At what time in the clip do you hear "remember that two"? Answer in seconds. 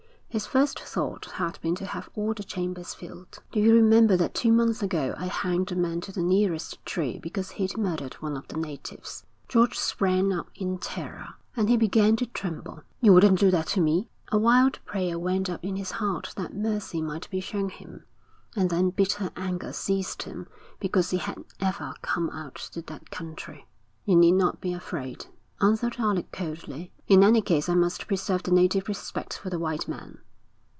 3.75-4.53